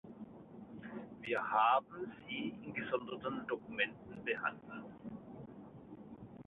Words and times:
Wir 1.21 1.43
haben 1.51 2.11
sie 2.27 2.55
in 2.65 2.73
gesonderten 2.73 3.45
Dokumenten 3.45 4.25
behandelt. 4.25 4.85